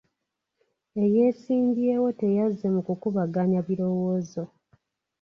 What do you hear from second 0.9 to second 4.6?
Eyeesimbyewo teyazze mu kukubaganya birowoozo.